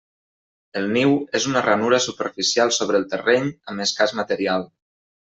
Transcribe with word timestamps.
El 0.79 0.85
niu 0.93 1.11
és 1.39 1.43
una 1.49 1.61
ranura 1.65 1.99
superficial 2.05 2.73
sobre 2.77 2.99
el 3.01 3.05
terreny 3.11 3.51
amb 3.73 3.85
escàs 3.85 4.15
material. 4.21 4.65